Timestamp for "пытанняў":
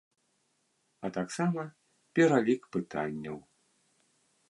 2.77-3.37